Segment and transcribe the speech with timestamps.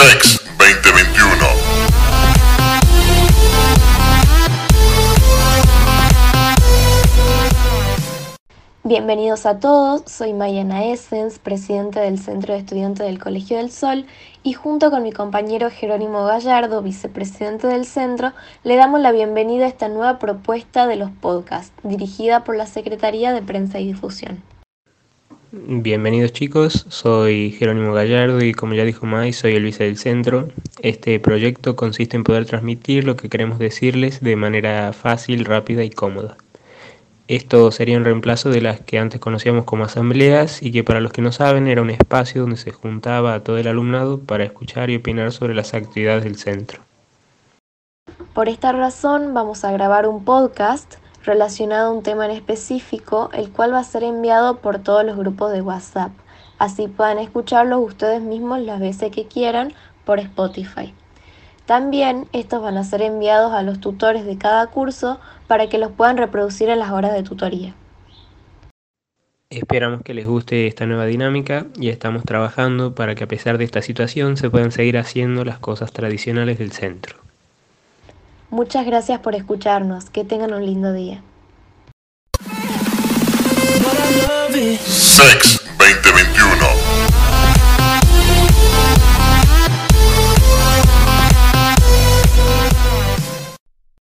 [0.00, 1.46] Sex 2021.
[8.82, 14.06] Bienvenidos a todos, soy Mayana Essens, presidente del Centro de Estudiantes del Colegio del Sol,
[14.42, 18.32] y junto con mi compañero Jerónimo Gallardo, vicepresidente del centro,
[18.64, 23.34] le damos la bienvenida a esta nueva propuesta de los podcasts, dirigida por la Secretaría
[23.34, 24.42] de Prensa y Difusión.
[25.52, 30.46] Bienvenidos chicos, soy Jerónimo Gallardo y como ya dijo May, soy el vice del centro.
[30.80, 35.90] Este proyecto consiste en poder transmitir lo que queremos decirles de manera fácil, rápida y
[35.90, 36.36] cómoda.
[37.26, 41.10] Esto sería un reemplazo de las que antes conocíamos como asambleas y que para los
[41.10, 44.88] que no saben era un espacio donde se juntaba a todo el alumnado para escuchar
[44.88, 46.80] y opinar sobre las actividades del centro.
[48.34, 53.50] Por esta razón vamos a grabar un podcast relacionado a un tema en específico, el
[53.50, 56.12] cual va a ser enviado por todos los grupos de WhatsApp.
[56.58, 59.72] Así puedan escucharlo ustedes mismos las veces que quieran
[60.04, 60.94] por Spotify.
[61.66, 65.92] También estos van a ser enviados a los tutores de cada curso para que los
[65.92, 67.74] puedan reproducir en las horas de tutoría.
[69.50, 73.64] Esperamos que les guste esta nueva dinámica y estamos trabajando para que a pesar de
[73.64, 77.29] esta situación se puedan seguir haciendo las cosas tradicionales del centro.
[78.50, 81.22] Muchas gracias por escucharnos, que tengan un lindo día.
[84.84, 85.69] Sex